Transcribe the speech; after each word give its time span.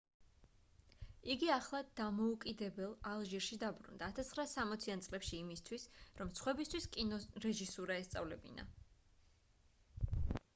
იგი 1.33 1.49
ახლად 1.55 1.91
დამოუკიდებელ 1.99 2.95
ალჟირში 3.09 3.59
დაბრუნდა 3.65 4.07
1960-იან 4.21 5.03
წლებში 5.09 5.35
იმისთვის 5.41 5.85
რომ 6.23 6.33
სხვებისთვის 6.41 6.89
კინორეჟისურა 6.97 7.99
ესწავლებინა 8.07 8.67